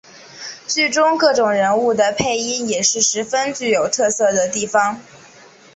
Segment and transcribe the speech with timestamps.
[0.67, 4.99] 剧中各种人物的配音也是十分具有特色的地方。